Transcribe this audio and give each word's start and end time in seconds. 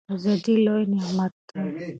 ازادي 0.15 0.55
لوی 0.65 0.83
نعمت 0.95 1.33
دی. 1.49 1.59